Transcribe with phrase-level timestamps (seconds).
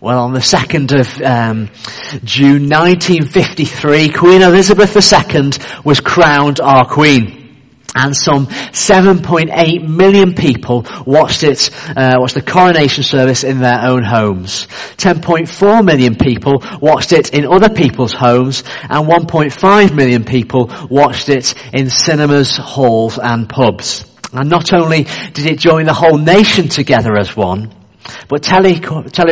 [0.00, 1.70] Well, on the 2nd of um,
[2.22, 5.50] June 1953, Queen Elizabeth II
[5.84, 7.74] was crowned our Queen.
[7.96, 14.04] And some 7.8 million people watched it, uh, watched the coronation service in their own
[14.04, 14.68] homes.
[14.98, 21.54] 10.4 million people watched it in other people's homes, and 1.5 million people watched it
[21.72, 24.04] in cinemas, halls, and pubs.
[24.32, 27.72] And not only did it join the whole nation together as one,
[28.28, 28.80] but tele,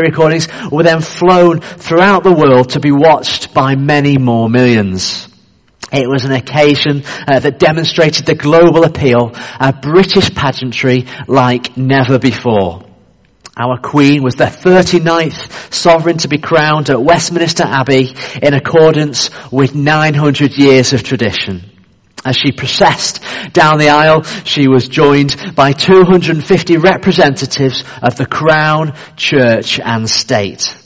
[0.02, 5.28] recordings were then flown throughout the world to be watched by many more millions.
[5.92, 12.18] It was an occasion uh, that demonstrated the global appeal of British pageantry like never
[12.18, 12.82] before.
[13.56, 19.74] Our Queen was the 39th sovereign to be crowned at Westminster Abbey in accordance with
[19.74, 21.75] 900 years of tradition.
[22.26, 23.22] As she processed
[23.52, 30.76] down the aisle, she was joined by 250 representatives of the Crown, Church and State.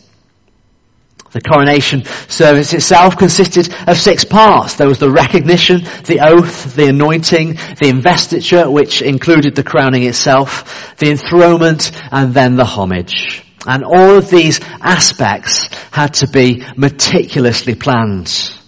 [1.33, 4.75] The coronation service itself consisted of six parts.
[4.75, 10.95] There was the recognition, the oath, the anointing, the investiture, which included the crowning itself,
[10.99, 13.43] the enthronement, and then the homage.
[13.67, 18.60] And all of these aspects had to be meticulously planned.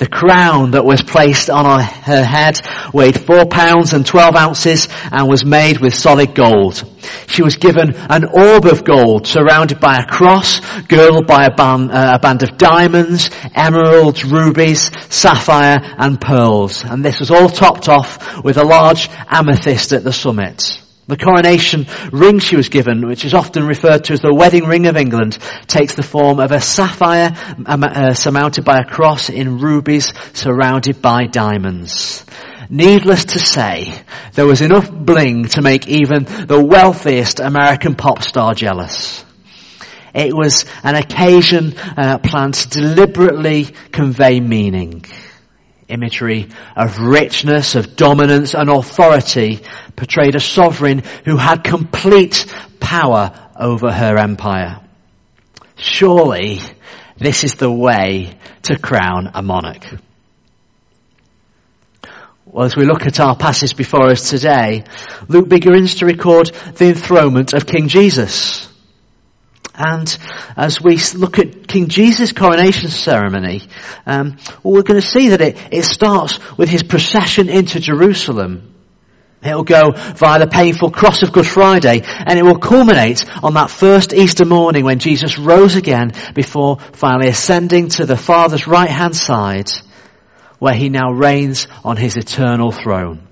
[0.00, 2.58] The crown that was placed on her head
[2.94, 6.82] weighed four pounds and twelve ounces and was made with solid gold.
[7.26, 11.92] She was given an orb of gold surrounded by a cross, girdled by a band,
[11.92, 16.82] uh, a band of diamonds, emeralds, rubies, sapphire and pearls.
[16.82, 20.80] And this was all topped off with a large amethyst at the summit.
[21.10, 24.86] The coronation ring she was given, which is often referred to as the wedding ring
[24.86, 27.34] of England, takes the form of a sapphire
[27.66, 32.24] um, uh, surmounted by a cross in rubies surrounded by diamonds.
[32.68, 33.92] Needless to say,
[34.34, 39.24] there was enough bling to make even the wealthiest American pop star jealous.
[40.14, 45.04] It was an occasion uh, planned to deliberately convey meaning
[45.90, 49.60] imagery of richness, of dominance and authority
[49.96, 52.46] portrayed a sovereign who had complete
[52.78, 54.80] power over her empire.
[55.76, 56.60] Surely
[57.18, 59.84] this is the way to crown a monarch.
[62.46, 64.84] Well, as we look at our passage before us today,
[65.28, 68.69] Luke begins to record the enthronement of King Jesus.
[69.82, 70.18] And
[70.58, 73.66] as we look at King Jesus' coronation ceremony,
[74.04, 78.74] um, well, we're going to see that it, it starts with his procession into Jerusalem.
[79.42, 83.70] It'll go via the painful cross of Good Friday and it will culminate on that
[83.70, 89.16] first Easter morning when Jesus rose again before finally ascending to the Father's right hand
[89.16, 89.70] side
[90.58, 93.29] where he now reigns on his eternal throne.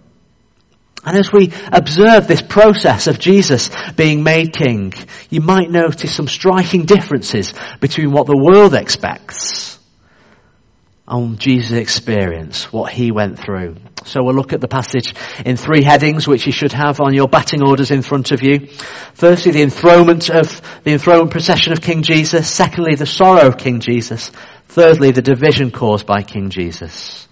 [1.08, 4.92] And as we observe this process of Jesus being made king,
[5.30, 9.78] you might notice some striking differences between what the world expects
[11.08, 13.76] and Jesus' experience, what he went through.
[14.04, 15.14] So we'll look at the passage
[15.46, 18.66] in three headings, which you should have on your batting orders in front of you.
[19.14, 22.46] Firstly, the enthronement of, the enthronement procession of King Jesus.
[22.46, 24.30] Secondly, the sorrow of King Jesus.
[24.66, 27.26] Thirdly, the division caused by King Jesus.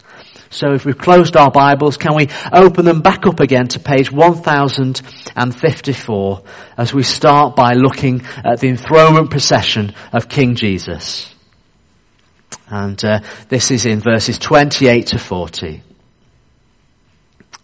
[0.51, 4.12] So if we've closed our Bibles, can we open them back up again to page
[4.12, 6.43] 1054
[6.77, 11.33] as we start by looking at the enthronement procession of King Jesus.
[12.69, 15.83] And uh, this is in verses 28 to 40.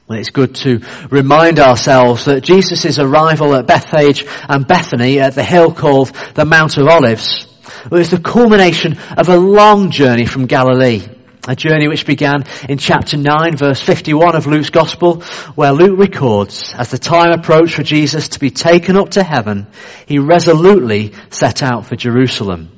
[0.09, 5.45] Well, it's good to remind ourselves that Jesus' arrival at Bethphage and Bethany at the
[5.45, 7.47] hill called the Mount of Olives
[7.91, 11.03] was the culmination of a long journey from Galilee.
[11.49, 15.23] A journey which began in chapter 9 verse 51 of Luke's Gospel,
[15.57, 19.67] where Luke records, as the time approached for Jesus to be taken up to heaven,
[20.07, 22.71] he resolutely set out for Jerusalem.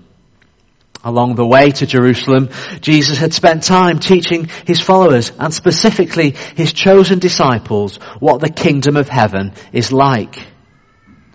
[1.05, 2.49] Along the way to Jerusalem,
[2.81, 8.97] Jesus had spent time teaching his followers, and specifically his chosen disciples, what the kingdom
[8.97, 10.39] of heaven is like.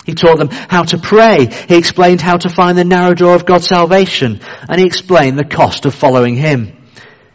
[0.03, 1.46] He taught them how to pray.
[1.67, 5.46] He explained how to find the narrow door of God's salvation, and he explained the
[5.46, 6.78] cost of following him.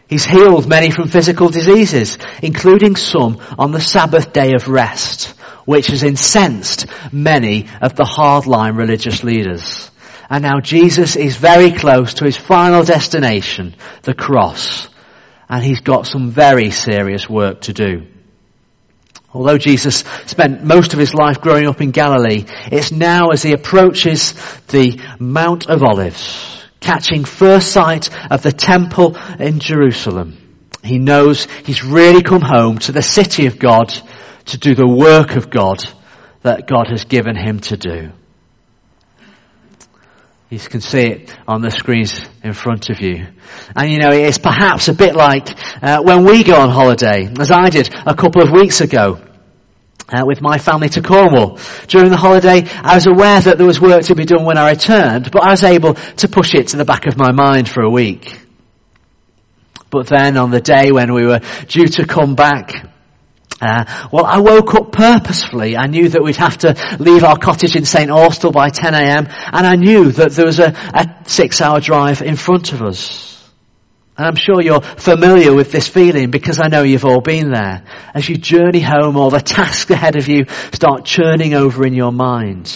[0.09, 5.29] He's healed many from physical diseases, including some on the Sabbath day of rest,
[5.65, 9.91] which has incensed many of the hardline religious leaders.
[10.29, 14.89] And now Jesus is very close to his final destination, the cross.
[15.49, 18.07] And he's got some very serious work to do.
[19.33, 23.53] Although Jesus spent most of his life growing up in Galilee, it's now as he
[23.53, 24.35] approaches
[24.69, 30.37] the Mount of Olives catching first sight of the temple in Jerusalem,
[30.83, 33.93] he knows he's really come home to the city of God
[34.47, 35.83] to do the work of God
[36.43, 38.13] that God has given him to do.
[40.51, 43.27] You can see it on the screens in front of you.
[43.75, 45.49] And you know, it's perhaps a bit like
[45.83, 49.21] uh, when we go on holiday, as I did a couple of weeks ago.
[50.07, 51.59] Uh, with my family to Cornwall.
[51.87, 54.73] During the holiday, I was aware that there was work to be done when I
[54.73, 57.83] returned, but I was able to push it to the back of my mind for
[57.83, 58.39] a week.
[59.89, 62.85] But then on the day when we were due to come back,
[63.63, 65.77] uh, well, I woke up purposefully.
[65.77, 68.11] I knew that we'd have to leave our cottage in St.
[68.11, 72.73] Austell by 10am, and I knew that there was a, a six-hour drive in front
[72.73, 73.34] of us.
[74.17, 77.83] I'm sure you're familiar with this feeling because I know you've all been there.
[78.15, 82.13] As you journey home, all the tasks ahead of you start churning over in your
[82.13, 82.73] mind.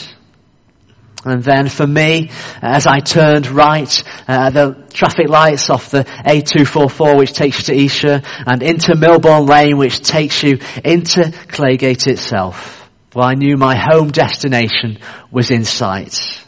[1.24, 2.30] And then for me,
[2.60, 7.84] as I turned right, uh, the traffic lights off the A244 which takes you to
[7.84, 12.88] Esher and into Milbourne Lane which takes you into Claygate itself.
[13.14, 14.98] Well, I knew my home destination
[15.30, 16.44] was in sight.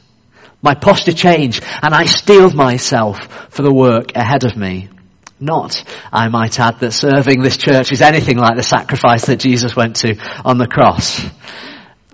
[0.63, 3.19] My posture changed and I steeled myself
[3.51, 4.89] for the work ahead of me.
[5.39, 9.75] Not, I might add, that serving this church is anything like the sacrifice that Jesus
[9.75, 11.25] went to on the cross.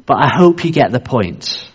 [0.06, 1.66] But I hope you get the point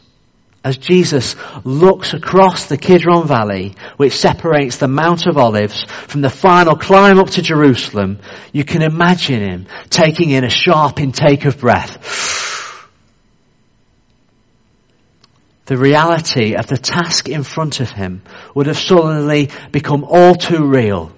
[0.63, 6.29] as Jesus looks across the Kidron Valley, which separates the Mount of Olives from the
[6.29, 8.19] final climb up to Jerusalem,
[8.53, 12.40] you can imagine him taking in a sharp intake of breath.
[15.71, 18.23] The reality of the task in front of him
[18.53, 21.13] would have suddenly become all too real.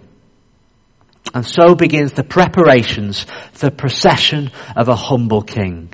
[1.34, 5.92] And so begins the preparations for the procession of a humble king.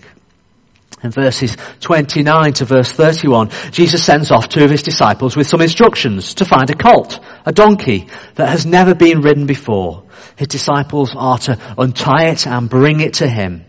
[1.02, 5.62] In verses 29 to verse 31, Jesus sends off two of his disciples with some
[5.62, 10.04] instructions to find a colt, a donkey that has never been ridden before.
[10.36, 13.64] His disciples are to untie it and bring it to him.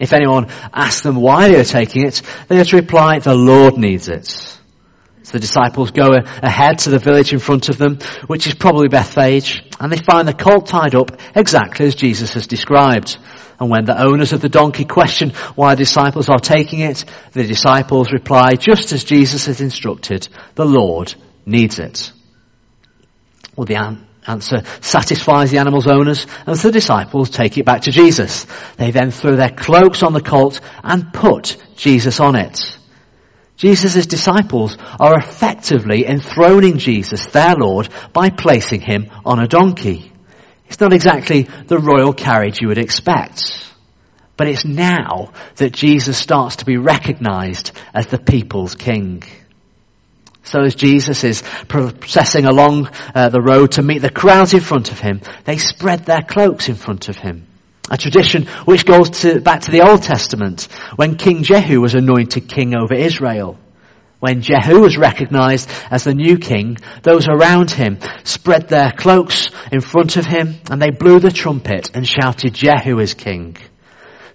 [0.00, 3.78] If anyone asks them why they are taking it, they are to reply, the Lord
[3.78, 4.26] needs it.
[4.26, 8.88] So the disciples go ahead to the village in front of them, which is probably
[8.88, 13.16] Bethphage, and they find the colt tied up exactly as Jesus has described.
[13.58, 17.46] And when the owners of the donkey question why the disciples are taking it, the
[17.46, 21.14] disciples reply, just as Jesus has instructed, the Lord
[21.46, 22.12] needs it.
[23.56, 23.76] Well, the
[24.26, 28.46] answer satisfies the animal's owners, and the disciples take it back to Jesus.
[28.76, 32.78] They then throw their cloaks on the colt and put Jesus on it.
[33.56, 40.12] Jesus' disciples are effectively enthroning Jesus, their Lord, by placing him on a donkey.
[40.66, 43.52] It's not exactly the royal carriage you would expect.
[44.36, 49.22] But it's now that Jesus starts to be recognized as the people's king.
[50.44, 54.92] So as Jesus is processing along uh, the road to meet the crowds in front
[54.92, 57.46] of him, they spread their cloaks in front of him.
[57.90, 62.48] A tradition which goes to, back to the Old Testament when King Jehu was anointed
[62.48, 63.58] king over Israel.
[64.20, 69.82] When Jehu was recognized as the new king, those around him spread their cloaks in
[69.82, 73.58] front of him and they blew the trumpet and shouted, Jehu is king.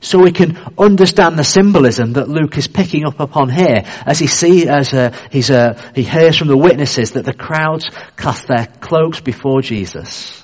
[0.02, 4.28] So we can understand the symbolism that Luke is picking up upon here as he
[4.28, 7.86] see, as uh, he's, uh, he hears from the witnesses that the crowds
[8.16, 10.40] cast their cloaks before Jesus.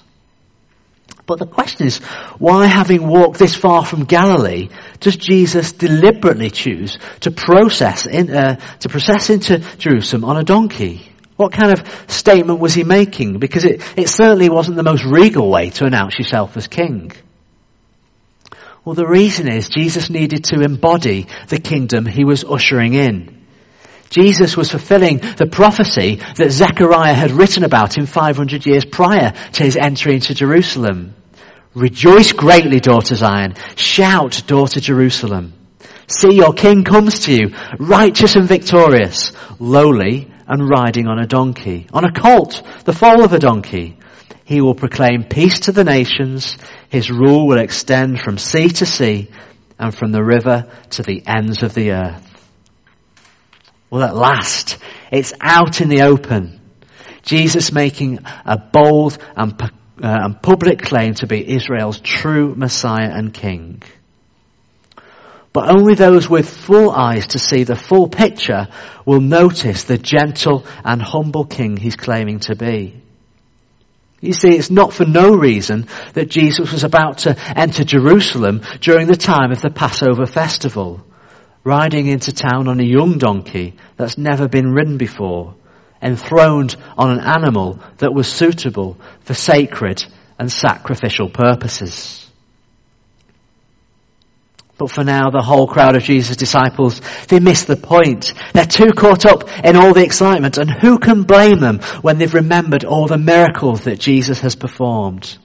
[1.26, 2.00] But the question is,
[2.38, 4.70] why having walked this far from Galilee,
[5.00, 11.10] does Jesus deliberately choose to process in, uh, to process into Jerusalem on a donkey?
[11.36, 13.40] What kind of statement was he making?
[13.40, 17.12] Because it, it certainly wasn't the most regal way to announce yourself as king.
[18.86, 23.42] Well, the reason is Jesus needed to embody the kingdom he was ushering in.
[24.12, 29.64] Jesus was fulfilling the prophecy that Zechariah had written about him 500 years prior to
[29.64, 31.16] his entry into Jerusalem.
[31.74, 33.56] Rejoice greatly, daughter Zion.
[33.76, 35.54] Shout, daughter Jerusalem.
[36.08, 41.88] See, your king comes to you, righteous and victorious, lowly and riding on a donkey,
[41.92, 43.98] on a colt, the foal of a donkey.
[44.46, 46.56] He will proclaim peace to the nations.
[46.90, 49.30] His rule will extend from sea to sea
[49.80, 52.22] and from the river to the ends of the earth.
[53.90, 54.78] Well, at last,
[55.12, 56.62] it's out in the open.
[57.24, 59.68] Jesus making a bold and, uh,
[60.00, 63.82] and public claim to be Israel's true Messiah and King.
[65.54, 68.68] But only those with full eyes to see the full picture
[69.06, 73.02] will notice the gentle and humble King he's claiming to be.
[74.26, 79.08] You see, it's not for no reason that Jesus was about to enter Jerusalem during
[79.08, 81.06] the time of the Passover festival
[81.64, 85.56] riding into town on a young donkey that's never been ridden before,
[86.02, 90.04] enthroned on an animal that was suitable for sacred
[90.38, 92.25] and sacrificial purposes.
[94.78, 98.34] But for now, the whole crowd of Jesus' disciples, they miss the point.
[98.54, 102.34] They're too caught up in all the excitement, and who can blame them when they've
[102.34, 105.38] remembered all the miracles that Jesus has performed?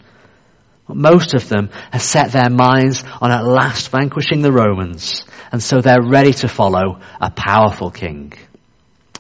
[0.89, 5.81] Most of them have set their minds on at last vanquishing the Romans, and so
[5.81, 8.33] they're ready to follow a powerful king.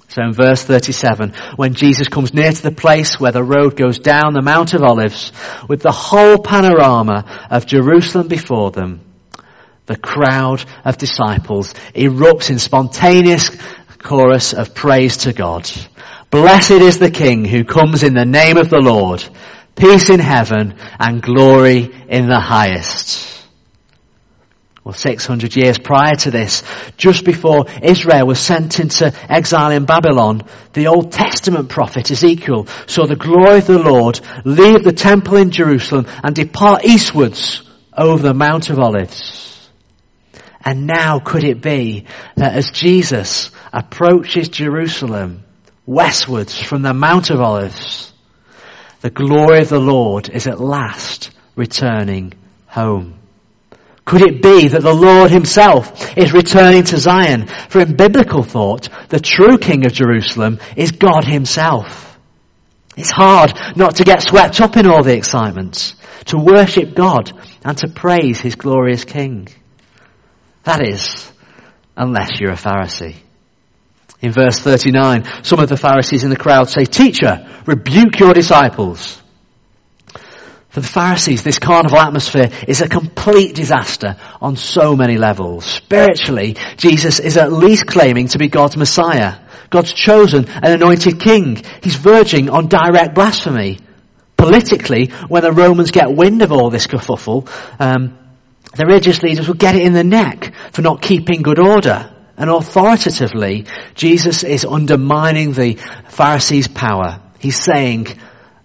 [0.08, 4.00] So in verse 37, when Jesus comes near to the place where the road goes
[4.00, 5.30] down the Mount of Olives,
[5.68, 9.02] with the whole panorama of Jerusalem before them,
[9.90, 13.50] the crowd of disciples erupts in spontaneous
[13.98, 15.68] chorus of praise to God.
[16.30, 19.24] Blessed is the King who comes in the name of the Lord,
[19.74, 23.48] peace in heaven and glory in the highest.
[24.84, 26.62] Well, 600 years prior to this,
[26.96, 33.08] just before Israel was sent into exile in Babylon, the Old Testament prophet Ezekiel saw
[33.08, 38.34] the glory of the Lord leave the temple in Jerusalem and depart eastwards over the
[38.34, 39.49] Mount of Olives.
[40.62, 45.44] And now could it be that as Jesus approaches Jerusalem
[45.86, 48.12] westwards from the Mount of Olives,
[49.00, 52.34] the glory of the Lord is at last returning
[52.66, 53.14] home?
[54.04, 57.46] Could it be that the Lord himself is returning to Zion?
[57.46, 62.18] For in biblical thought, the true King of Jerusalem is God himself.
[62.96, 65.94] It's hard not to get swept up in all the excitement,
[66.26, 67.32] to worship God
[67.64, 69.48] and to praise his glorious King.
[70.64, 71.30] That is,
[71.96, 73.16] unless you're a Pharisee.
[74.20, 79.20] In verse 39, some of the Pharisees in the crowd say, Teacher, rebuke your disciples.
[80.68, 85.64] For the Pharisees, this carnival atmosphere is a complete disaster on so many levels.
[85.64, 89.38] Spiritually, Jesus is at least claiming to be God's Messiah,
[89.70, 91.60] God's chosen and anointed king.
[91.82, 93.80] He's verging on direct blasphemy.
[94.36, 97.50] Politically, when the Romans get wind of all this kerfuffle,
[97.80, 98.16] um,
[98.74, 102.14] the religious leaders will get it in the neck for not keeping good order.
[102.36, 105.74] And authoritatively, Jesus is undermining the
[106.08, 107.20] Pharisees' power.
[107.38, 108.06] He's saying,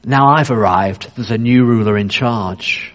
[0.05, 1.12] now I've arrived.
[1.15, 2.93] There's a new ruler in charge.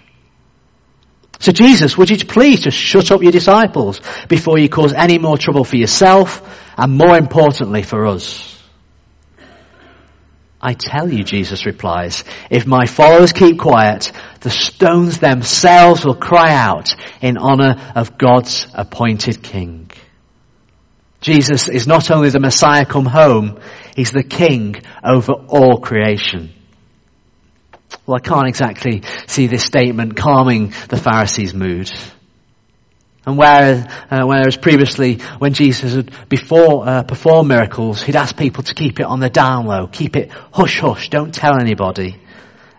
[1.40, 5.38] So Jesus, would you please just shut up your disciples before you cause any more
[5.38, 8.59] trouble for yourself and more importantly for us?
[10.62, 16.52] I tell you, Jesus replies, if my followers keep quiet, the stones themselves will cry
[16.52, 19.90] out in honor of God's appointed king.
[21.22, 23.58] Jesus is not only the Messiah come home,
[23.96, 26.52] he's the king over all creation.
[28.06, 31.90] Well, I can't exactly see this statement calming the Pharisees' mood.
[33.26, 38.62] And whereas, uh, whereas previously, when Jesus had before uh, performed miracles, he'd ask people
[38.64, 42.16] to keep it on the down low, keep it hush hush, don't tell anybody.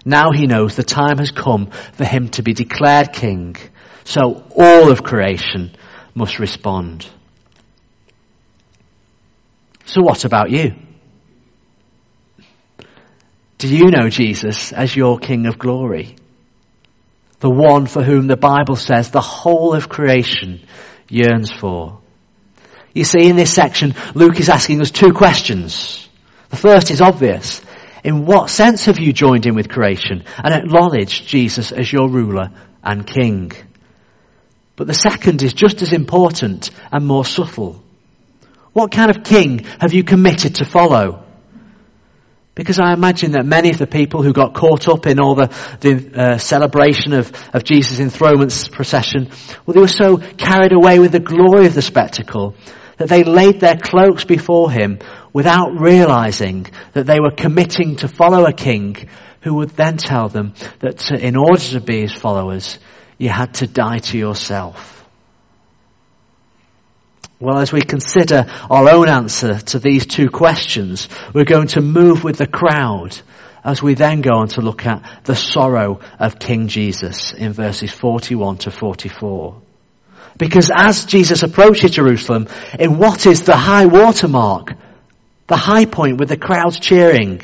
[0.03, 3.55] Now he knows the time has come for him to be declared king.
[4.03, 5.75] So all of creation
[6.15, 7.07] must respond.
[9.85, 10.73] So what about you?
[13.57, 16.15] Do you know Jesus as your King of glory?
[17.41, 20.61] The one for whom the Bible says the whole of creation
[21.09, 21.99] yearns for.
[22.93, 26.07] You see, in this section, Luke is asking us two questions.
[26.49, 27.61] The first is obvious.
[28.03, 32.51] In what sense have you joined in with creation and acknowledged Jesus as your ruler
[32.83, 33.51] and king?
[34.75, 37.81] But the second is just as important and more subtle.
[38.73, 41.23] What kind of king have you committed to follow?
[42.53, 45.47] Because I imagine that many of the people who got caught up in all the,
[45.79, 49.29] the uh, celebration of, of Jesus' enthronement procession,
[49.65, 52.55] well, they were so carried away with the glory of the spectacle
[52.97, 54.99] that they laid their cloaks before him
[55.33, 59.09] without realizing that they were committing to follow a king
[59.41, 62.79] who would then tell them that in order to be his followers,
[63.17, 65.00] you had to die to yourself.
[67.41, 72.23] Well, as we consider our own answer to these two questions, we're going to move
[72.23, 73.19] with the crowd
[73.63, 77.91] as we then go on to look at the sorrow of King Jesus in verses
[77.91, 79.59] 41 to 44.
[80.37, 84.73] Because as Jesus approaches Jerusalem, in what is the high watermark,
[85.47, 87.41] the high point with the crowds cheering,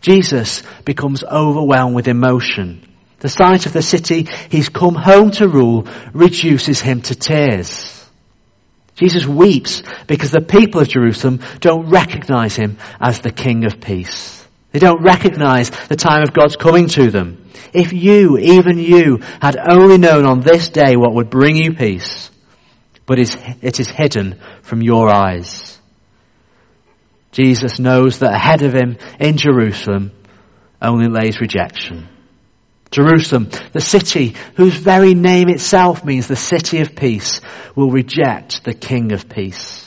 [0.00, 2.82] Jesus becomes overwhelmed with emotion.
[3.20, 7.97] The sight of the city he's come home to rule reduces him to tears.
[8.98, 14.44] Jesus weeps because the people of Jerusalem don't recognize him as the King of Peace.
[14.72, 17.48] They don't recognize the time of God's coming to them.
[17.72, 22.30] If you, even you, had only known on this day what would bring you peace,
[23.06, 25.78] but it is hidden from your eyes.
[27.30, 30.10] Jesus knows that ahead of him in Jerusalem
[30.82, 32.08] only lays rejection.
[32.90, 37.40] Jerusalem, the city whose very name itself means the city of peace,
[37.74, 39.84] will reject the King of peace.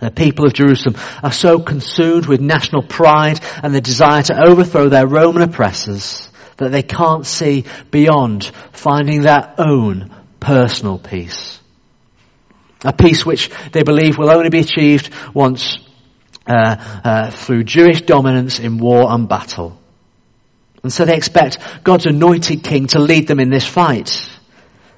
[0.00, 4.88] The people of Jerusalem are so consumed with national pride and the desire to overthrow
[4.88, 11.60] their Roman oppressors that they can't see beyond finding their own personal peace.
[12.82, 15.78] A peace which they believe will only be achieved once
[16.46, 19.79] uh, uh, through Jewish dominance in war and battle.
[20.82, 24.28] And so they expect God's anointed king to lead them in this fight.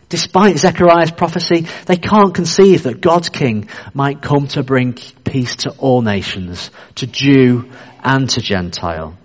[0.08, 4.92] Despite Zechariah's prophecy, they can't conceive that God's king might come to bring
[5.24, 7.70] peace to all nations, to Jew
[8.04, 9.16] and to Gentile.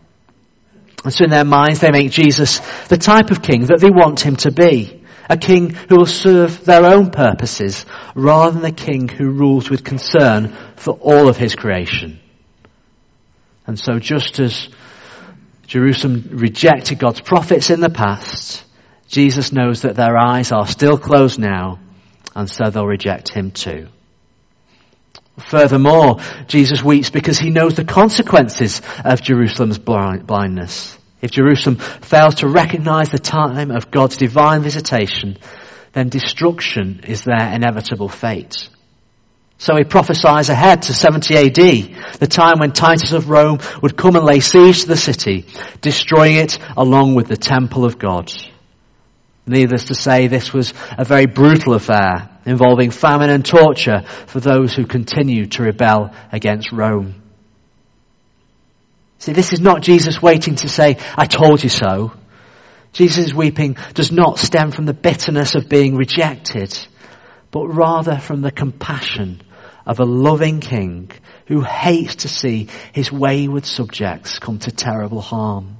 [1.03, 4.21] And so in their minds they make Jesus the type of king that they want
[4.21, 5.03] him to be.
[5.29, 7.85] A king who will serve their own purposes
[8.15, 12.19] rather than a king who rules with concern for all of his creation.
[13.65, 14.69] And so just as
[15.67, 18.63] Jerusalem rejected God's prophets in the past,
[19.09, 21.79] Jesus knows that their eyes are still closed now,
[22.33, 23.87] and so they'll reject him too.
[25.37, 30.97] Furthermore, Jesus weeps because he knows the consequences of Jerusalem's blindness.
[31.21, 35.37] If Jerusalem fails to recognize the time of God's divine visitation,
[35.93, 38.69] then destruction is their inevitable fate.
[39.59, 41.55] So he prophesies ahead to 70 AD,
[42.19, 45.45] the time when Titus of Rome would come and lay siege to the city,
[45.81, 48.31] destroying it along with the temple of God.
[49.47, 54.73] Needless to say, this was a very brutal affair involving famine and torture for those
[54.73, 57.15] who continued to rebel against Rome.
[59.19, 62.13] See, this is not Jesus waiting to say, I told you so.
[62.93, 66.77] Jesus' weeping does not stem from the bitterness of being rejected,
[67.51, 69.41] but rather from the compassion
[69.85, 71.09] of a loving king
[71.47, 75.77] who hates to see his wayward subjects come to terrible harm.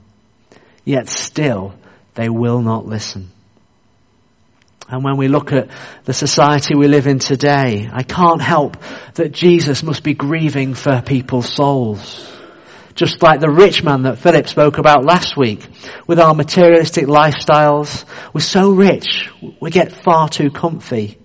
[0.86, 1.76] Yet still,
[2.16, 3.30] they will not listen.
[4.90, 5.68] And when we look at
[6.06, 8.78] the society we live in today, I can't help
[9.16, 12.34] that Jesus must be grieving for people's souls.
[12.96, 15.68] Just like the rich man that Philip spoke about last week,
[16.08, 21.20] with our materialistic lifestyles, we're so rich, we get far too comfy.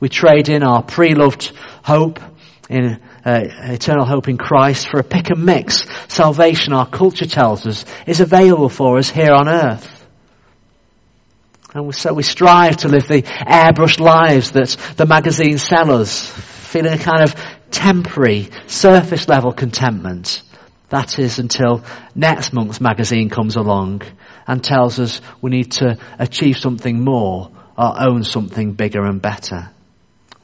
[0.00, 1.52] We trade in our pre-loved
[1.82, 2.20] hope
[2.68, 7.66] in uh, eternal hope in Christ for a pick and mix salvation our culture tells
[7.66, 9.90] us is available for us here on earth.
[11.74, 16.92] And so we strive to live the airbrushed lives that the magazine sell us, feeling
[16.92, 17.34] a kind of
[17.70, 20.42] temporary, surface level contentment.
[20.90, 21.82] That is until
[22.14, 24.02] next month's magazine comes along
[24.46, 29.73] and tells us we need to achieve something more or own something bigger and better.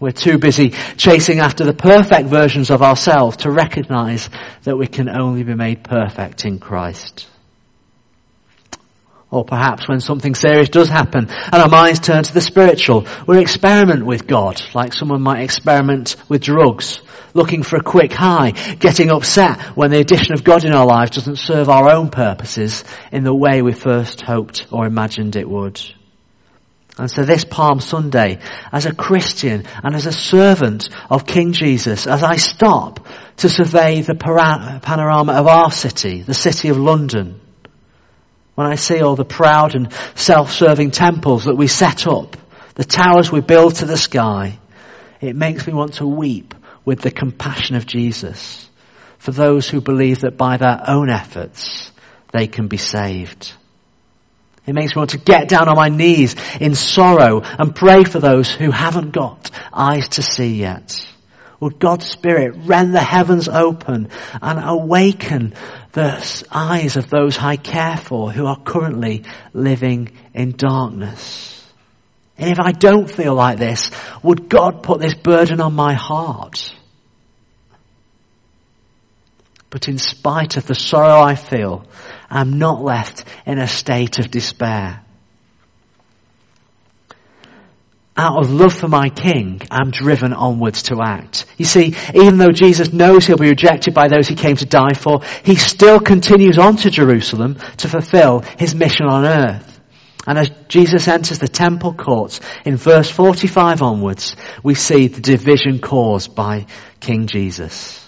[0.00, 4.30] We're too busy chasing after the perfect versions of ourselves to recognize
[4.62, 7.28] that we can only be made perfect in Christ.
[9.30, 13.40] Or perhaps when something serious does happen and our minds turn to the spiritual, we
[13.40, 17.02] experiment with God, like someone might experiment with drugs,
[17.34, 21.12] looking for a quick high, getting upset when the addition of God in our lives
[21.12, 25.78] doesn't serve our own purposes in the way we first hoped or imagined it would.
[27.00, 32.06] And so this Palm Sunday, as a Christian and as a servant of King Jesus,
[32.06, 33.06] as I stop
[33.38, 37.40] to survey the panorama of our city, the city of London,
[38.54, 42.36] when I see all the proud and self-serving temples that we set up,
[42.74, 44.58] the towers we build to the sky,
[45.22, 48.68] it makes me want to weep with the compassion of Jesus
[49.16, 51.92] for those who believe that by their own efforts
[52.32, 53.54] they can be saved.
[54.66, 58.20] It makes me want to get down on my knees in sorrow and pray for
[58.20, 61.06] those who haven't got eyes to see yet.
[61.60, 64.08] Would God's Spirit rend the heavens open
[64.40, 65.54] and awaken
[65.92, 71.62] the eyes of those I care for who are currently living in darkness?
[72.38, 73.90] And if I don't feel like this,
[74.22, 76.74] would God put this burden on my heart?
[79.68, 81.84] But in spite of the sorrow I feel,
[82.30, 85.02] I'm not left in a state of despair
[88.20, 91.46] out of love for my king, I'm driven onwards to act.
[91.56, 94.92] You see, even though Jesus knows he'll be rejected by those he came to die
[94.94, 99.80] for, he still continues on to Jerusalem to fulfill his mission on earth.
[100.26, 105.78] And as Jesus enters the temple courts in verse 45 onwards, we see the division
[105.78, 106.66] caused by
[107.00, 107.99] King Jesus.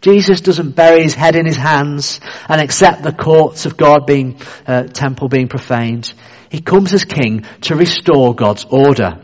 [0.00, 4.40] Jesus doesn't bury his head in his hands and accept the courts of God being,
[4.66, 6.12] uh, temple being profaned.
[6.50, 9.20] He comes as king to restore God's order.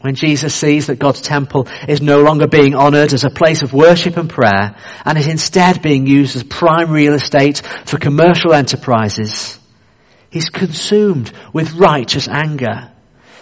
[0.00, 3.74] When Jesus sees that God's temple is no longer being honored as a place of
[3.74, 9.58] worship and prayer and is instead being used as prime real estate for commercial enterprises,
[10.30, 12.92] He's consumed with righteous anger.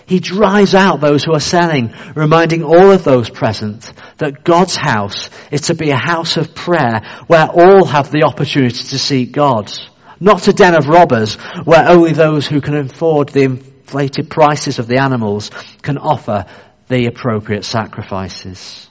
[0.07, 5.31] He drives out those who are selling, reminding all of those present that God's house
[5.50, 9.72] is to be a house of prayer where all have the opportunity to seek God.
[10.20, 14.88] Not a den of robbers where only those who can afford the inflated prices of
[14.88, 15.50] the animals
[15.83, 16.46] can offer
[16.88, 18.88] the appropriate sacrifices.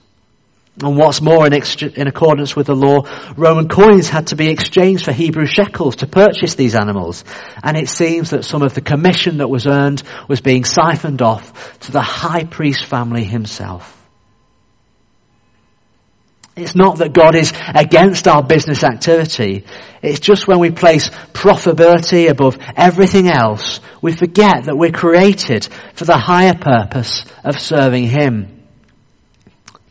[0.82, 5.06] And what's more, in, in, accordance with the law, Roman coins had to be exchanged
[5.06, 7.24] for Hebrew shekels to purchase these animals.
[7.64, 11.80] And it seems that some of the commission that was earned was being siphoned off
[11.80, 13.97] to the high priest family himself.
[16.58, 19.64] It's not that God is against our business activity.
[20.02, 26.06] It's just when we place profitability above everything else, we forget that we're created for
[26.06, 28.58] the higher purpose of serving Him.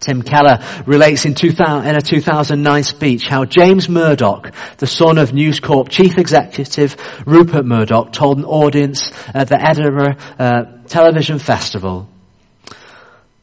[0.00, 5.32] Tim Keller relates in, 2000, in, a 2009 speech how James Murdoch, the son of
[5.32, 12.08] News Corp chief executive Rupert Murdoch, told an audience at the Edinburgh uh, Television Festival,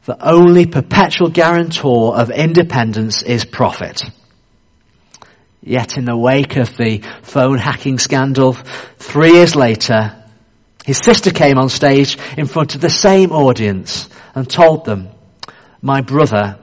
[0.04, 4.02] the only perpetual guarantor of independence is profit.
[5.62, 8.52] Yet in the wake of the phone hacking scandal,
[8.98, 10.22] three years later,
[10.84, 15.08] his sister came on stage in front of the same audience and told them
[15.80, 16.58] my brother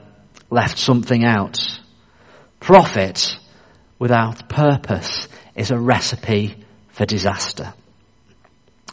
[0.52, 1.58] left something out.
[2.60, 3.36] Profit
[3.98, 7.74] without purpose is a recipe for disaster.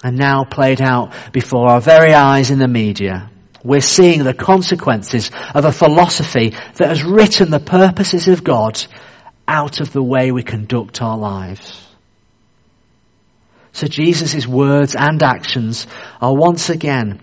[0.02, 3.30] And now played out before our very eyes in the media,
[3.64, 8.84] we're seeing the consequences of a philosophy that has written the purposes of God
[9.46, 11.86] out of the way we conduct our lives.
[13.72, 15.86] So Jesus' words and actions
[16.20, 17.22] are once again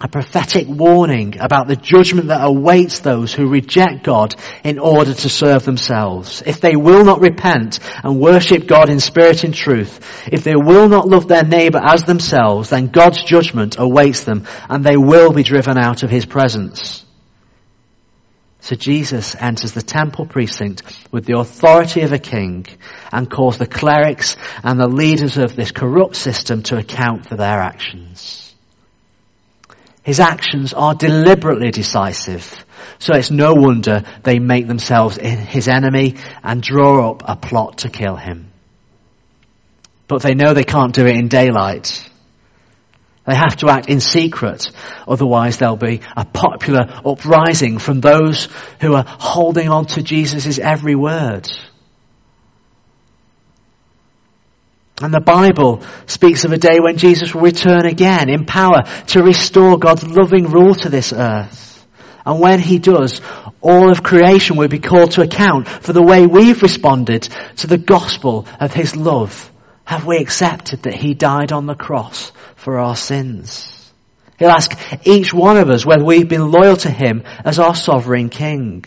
[0.00, 4.34] a prophetic warning about the judgment that awaits those who reject God
[4.64, 6.42] in order to serve themselves.
[6.46, 10.88] If they will not repent and worship God in spirit and truth, if they will
[10.88, 15.42] not love their neighbor as themselves, then God's judgment awaits them and they will be
[15.42, 17.04] driven out of his presence.
[18.62, 22.66] So Jesus enters the temple precinct with the authority of a king
[23.10, 27.60] and calls the clerics and the leaders of this corrupt system to account for their
[27.60, 28.49] actions.
[30.10, 32.64] His actions are deliberately decisive.
[32.98, 37.90] So it's no wonder they make themselves his enemy and draw up a plot to
[37.90, 38.50] kill him.
[40.08, 42.10] But they know they can't do it in daylight.
[43.24, 44.72] They have to act in secret,
[45.06, 48.48] otherwise there'll be a popular uprising from those
[48.80, 51.48] who are holding on to Jesus' every word.
[55.00, 59.22] And the Bible speaks of a day when Jesus will return again in power to
[59.22, 61.86] restore God's loving rule to this earth.
[62.26, 63.22] And when he does,
[63.62, 67.22] all of creation will be called to account for the way we've responded
[67.56, 69.50] to the gospel of his love.
[69.84, 73.76] Have we accepted that he died on the cross for our sins?
[74.38, 78.28] He'll ask each one of us whether we've been loyal to him as our sovereign
[78.28, 78.84] king.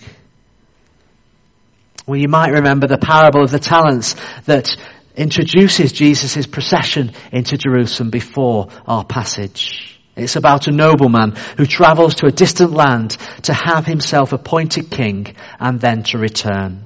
[2.05, 4.75] Well, you might remember the parable of the talents that
[5.15, 9.99] introduces Jesus' procession into Jerusalem before our passage.
[10.15, 15.35] It's about a nobleman who travels to a distant land to have himself appointed king
[15.59, 16.85] and then to return.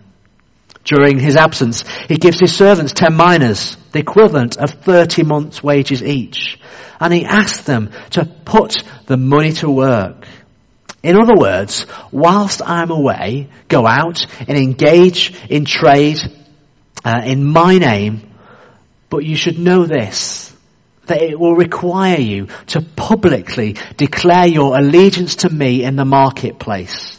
[0.85, 6.01] During his absence, he gives his servants ten minas, the equivalent of 30 months wages
[6.01, 6.57] each,
[7.01, 10.25] and he asks them to put the money to work.
[11.03, 16.17] In other words, whilst I'm away, go out and engage in trade
[17.03, 18.29] uh, in my name,
[19.09, 20.53] but you should know this,
[21.05, 27.17] that it will require you to publicly declare your allegiance to me in the marketplace.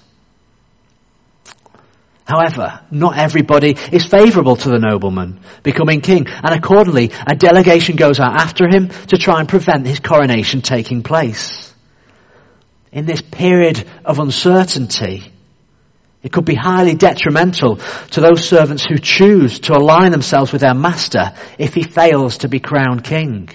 [2.28, 8.20] However, not everybody is favourable to the nobleman becoming king, and accordingly, a delegation goes
[8.20, 11.72] out after him to try and prevent his coronation taking place.
[12.92, 15.32] In this period of uncertainty,
[16.22, 20.74] it could be highly detrimental to those servants who choose to align themselves with their
[20.74, 23.48] master if he fails to be crowned king.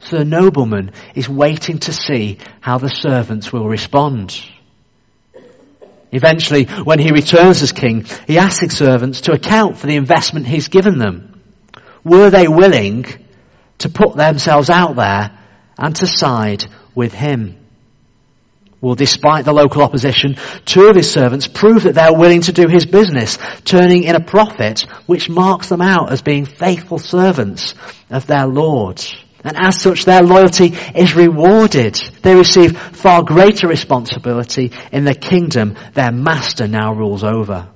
[0.00, 4.40] So the nobleman is waiting to see how the servants will respond.
[6.12, 10.46] Eventually, when he returns as king, he asks his servants to account for the investment
[10.46, 11.42] he's given them.
[12.04, 13.04] Were they willing
[13.78, 15.36] to put themselves out there
[15.76, 17.65] and to side with him?
[18.86, 22.68] Well, despite the local opposition, two of his servants prove that they're willing to do
[22.68, 27.74] his business, turning in a profit which marks them out as being faithful servants
[28.10, 29.04] of their Lord.
[29.42, 31.96] And as such, their loyalty is rewarded.
[32.22, 37.68] They receive far greater responsibility in the kingdom their master now rules over.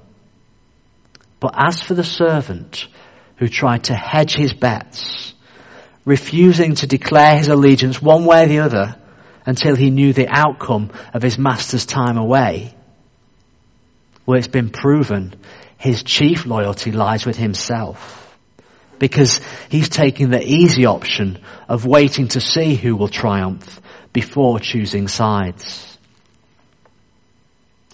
[1.40, 2.86] But as for the servant
[3.34, 5.34] who tried to hedge his bets,
[6.04, 8.96] refusing to declare his allegiance one way or the other
[9.46, 12.74] until he knew the outcome of his master's time away.
[14.26, 15.34] Well, it's been proven
[15.76, 18.36] his chief loyalty lies with himself
[18.98, 23.80] because he's taking the easy option of waiting to see who will triumph
[24.12, 25.98] before choosing sides.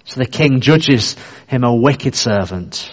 [0.05, 2.91] So the king judges him a wicked servant.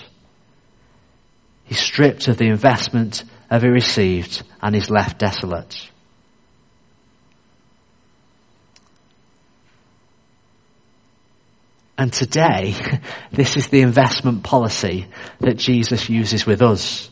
[1.63, 5.89] He's stripped of the investment of he received and is left desolate.
[11.97, 12.75] And today,
[13.31, 15.07] this is the investment policy
[15.39, 17.09] that Jesus uses with us.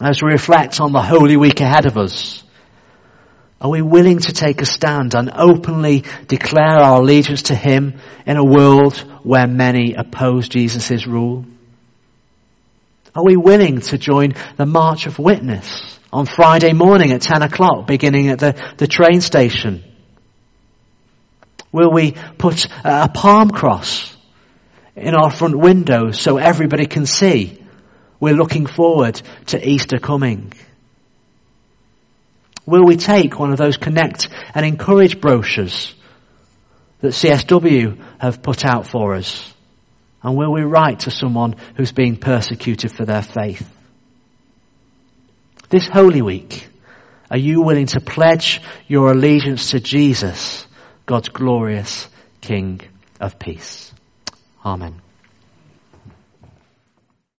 [0.00, 2.44] As we reflect on the Holy Week ahead of us,
[3.60, 8.36] are we willing to take a stand and openly declare our allegiance to Him in
[8.36, 11.46] a world where many oppose Jesus' rule?
[13.14, 17.86] Are we willing to join the March of Witness on Friday morning at 10 o'clock,
[17.86, 19.82] beginning at the, the train station?
[21.72, 24.14] Will we put uh, a palm cross
[24.94, 27.62] in our front window so everybody can see
[28.18, 30.52] we're looking forward to Easter coming?
[32.64, 35.94] Will we take one of those connect and encourage brochures
[37.00, 39.52] that CSW have put out for us?
[40.22, 43.68] And will we write to someone who's being persecuted for their faith?
[45.68, 46.68] This Holy Week,
[47.30, 50.65] are you willing to pledge your allegiance to Jesus,
[51.06, 52.08] God's glorious
[52.40, 52.80] King
[53.20, 53.92] of peace?
[54.64, 55.00] Amen.